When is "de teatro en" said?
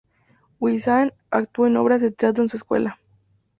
2.01-2.49